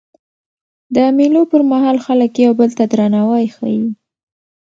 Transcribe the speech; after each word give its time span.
د 0.95 0.97
مېلو 1.17 1.41
پر 1.51 1.61
مهال 1.71 1.97
خلک 2.05 2.31
یو 2.43 2.51
بل 2.59 2.69
ته 2.77 2.83
درناوی 2.91 3.45
ښيي. 3.55 3.81